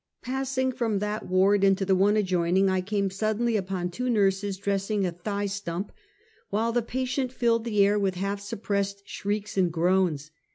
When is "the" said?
1.85-1.95, 6.71-6.81, 7.65-7.85